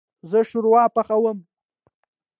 زه 0.29 0.39
شوروا 0.49 0.83
پخوم 0.95 1.37